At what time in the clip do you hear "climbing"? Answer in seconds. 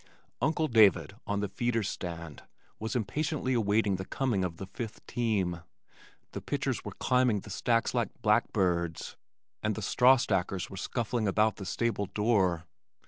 6.93-7.41